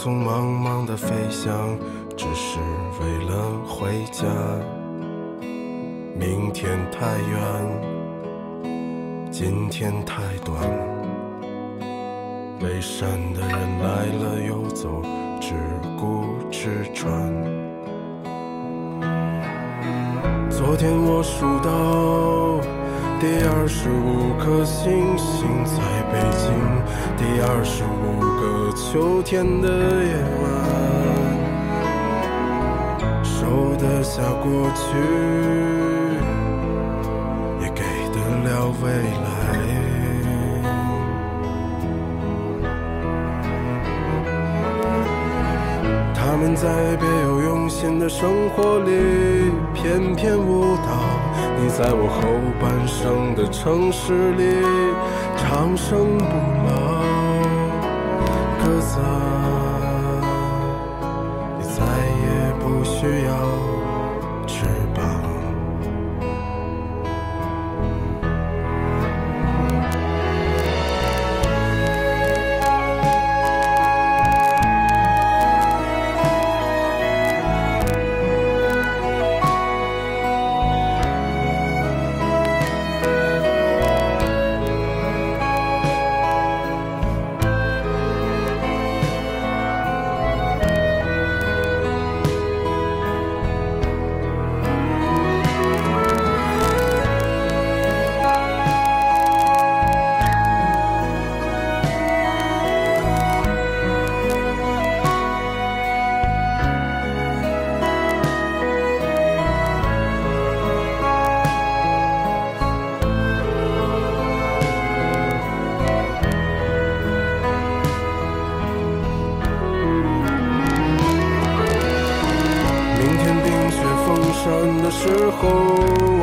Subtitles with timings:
[0.00, 1.78] 匆匆忙忙的飞翔，
[2.16, 2.58] 只是
[3.02, 4.24] 为了回家。
[6.18, 7.38] 明天太远，
[9.30, 10.58] 今天太短，
[12.58, 15.02] 北山的人来了又走。
[15.38, 15.54] 只
[15.98, 17.10] 顾吃穿。
[20.48, 22.58] 昨天我数到
[23.20, 26.48] 第二十五颗星星在北京，
[27.18, 30.48] 第二十五个秋天的夜晚，
[33.22, 34.80] 收得下过去，
[37.60, 37.82] 也给
[38.14, 38.16] 得
[38.48, 38.48] 了
[38.82, 39.28] 未来。
[46.14, 46.64] 他们在
[46.96, 48.90] 别有用心的生活里
[49.74, 50.88] 翩翩舞蹈，
[51.60, 52.18] 你在我后
[52.58, 54.64] 半生的城市里
[55.36, 56.24] 长生不
[56.66, 56.70] 老，
[58.70, 60.22] 鸽子啊，
[61.58, 61.82] 你再
[62.22, 63.69] 也不需要。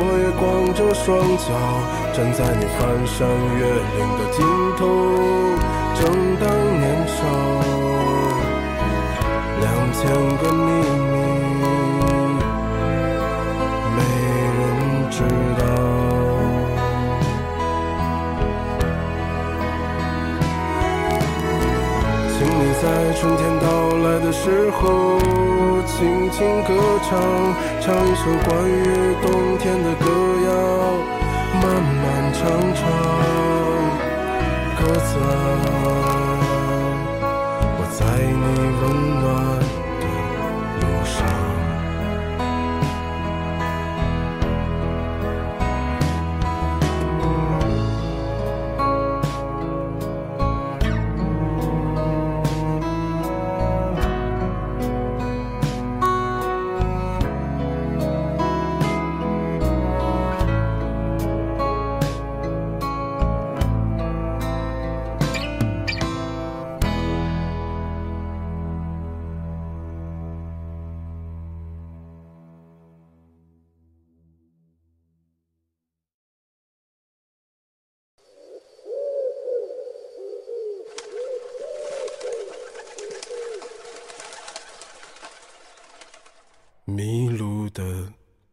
[0.18, 0.42] 也光
[0.74, 1.06] 着双
[1.38, 1.48] 脚
[2.12, 3.16] 站在你翻山
[3.56, 3.60] 越
[3.96, 4.36] 岭的尽
[4.76, 4.80] 头，
[5.94, 6.00] 正
[6.40, 6.44] 当
[6.78, 7.18] 年少，
[9.60, 10.00] 两千
[10.38, 10.68] 个秘
[11.12, 11.16] 密
[13.96, 13.98] 没
[14.56, 14.60] 人
[15.10, 15.16] 知
[15.58, 15.60] 道，
[22.34, 22.84] 请你在
[23.20, 23.42] 春天
[24.20, 25.18] 的时候。
[25.86, 25.96] 轻
[26.30, 26.70] 轻歌
[27.08, 27.18] 唱，
[27.80, 28.78] 唱一首关于
[29.20, 29.26] 冬
[29.58, 30.06] 天的歌
[30.46, 30.48] 谣，
[31.60, 32.38] 漫漫长
[32.74, 32.80] 长，
[34.78, 35.26] 鸽子啊，
[37.78, 38.44] 我在你
[38.78, 38.82] 温
[39.18, 39.26] 暖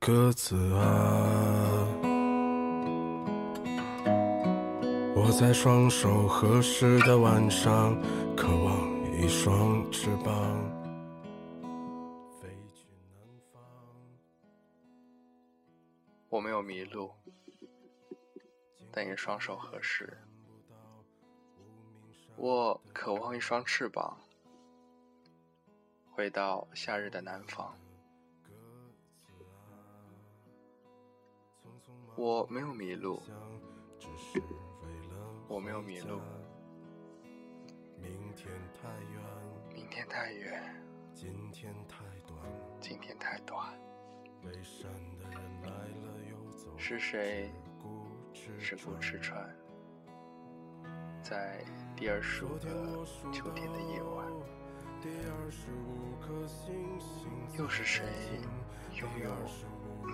[0.06, 1.88] 鸽子啊，
[5.16, 8.00] 我在双手合十的晚上，
[8.38, 8.88] 渴望
[9.20, 10.62] 一双翅膀，
[16.30, 17.12] 我没有迷路，
[18.92, 20.16] 但也双手合十。
[22.36, 24.16] 我渴望一双翅膀，
[26.12, 27.76] 回到夏日的南方。
[32.18, 33.22] 我没有迷路，
[35.50, 36.22] 我没有迷路。
[38.00, 39.22] 明天太远，
[39.74, 40.82] 明天太远，
[41.14, 42.40] 今天太短，
[42.80, 43.78] 今天太短。
[44.42, 47.52] 背山的人来了又走，是谁？
[48.60, 49.54] 是顾吃穿？
[51.22, 51.66] 在
[51.98, 53.04] 第二十五个
[53.34, 54.26] 秋天的夜晚，
[57.58, 58.06] 又是谁？
[58.94, 59.30] 拥有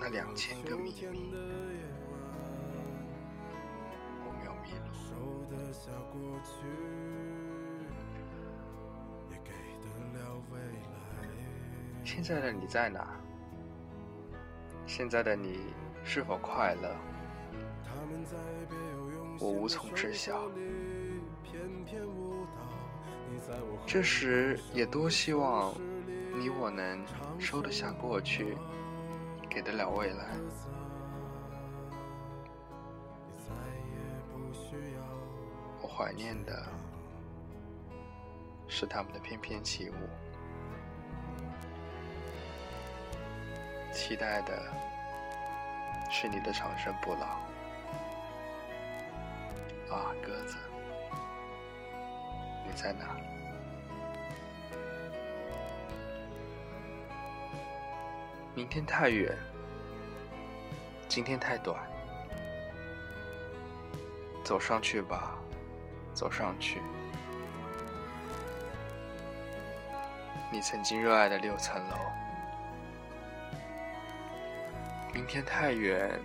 [0.00, 1.34] 那两千个秘密？
[4.24, 4.92] 我没有迷路。
[12.04, 13.06] 现在的你在哪？
[14.86, 15.60] 现在的你
[16.04, 16.94] 是否快乐？
[19.38, 20.50] 我无从知晓。
[23.86, 25.74] 这时也多希望
[26.36, 27.04] 你我能
[27.38, 28.56] 收得下过去，
[29.52, 30.24] 给得了未来。
[35.82, 36.66] 我怀念的
[38.66, 39.94] 是他们的翩翩起舞，
[43.92, 44.62] 期待的
[46.10, 47.26] 是你的长生不老。
[49.94, 50.56] 啊，鸽子。
[52.64, 53.14] 你在哪？
[58.54, 59.34] 明天太远，
[61.08, 61.74] 今天太短，
[64.44, 65.38] 走上去吧，
[66.12, 66.82] 走上去。
[70.50, 71.96] 你曾经热爱的六层楼。
[75.14, 76.20] 明天太远，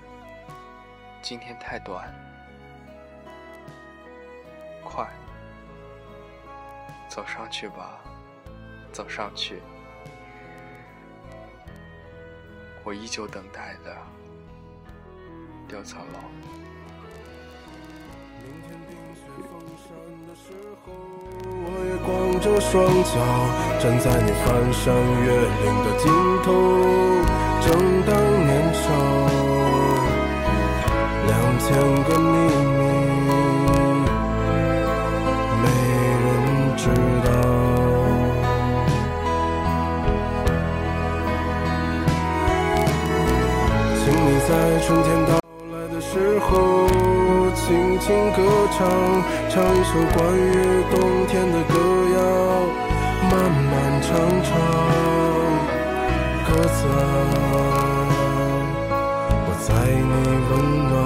[1.21, 2.13] 今天太短，
[4.83, 5.07] 快。
[7.07, 7.97] 走上去吧，
[8.91, 9.61] 走上去。
[12.87, 13.93] 我依旧等待的
[15.67, 16.19] 六层楼。
[21.43, 22.71] 我也光着双
[23.03, 23.11] 脚
[23.77, 25.27] 站在你翻山越
[25.59, 26.07] 岭的尽
[26.45, 26.47] 头，
[27.59, 27.67] 正
[28.05, 28.15] 当
[28.47, 28.85] 年少，
[31.27, 31.29] 两
[31.59, 31.67] 千
[32.05, 32.56] 个你。
[44.87, 45.31] 春天到
[45.73, 46.87] 来的时候，
[47.53, 48.39] 轻轻歌
[48.71, 48.87] 唱，
[49.49, 50.47] 唱一首关于
[50.89, 50.95] 冬
[51.27, 51.75] 天的歌
[52.15, 52.17] 谣，
[53.29, 54.07] 漫漫长
[54.45, 54.49] 长。
[56.47, 56.99] 歌子啊，
[59.43, 60.09] 我在你
[60.47, 60.51] 温
[60.87, 60.96] 暖。